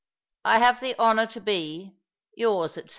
[0.53, 1.93] "I have the honour to be,''
[2.35, 2.89] Yours, etc.